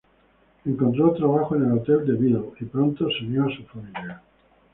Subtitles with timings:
[0.65, 4.19] Encontró trabajo en el "Hôtel de ville", y pronto se unió a su familia.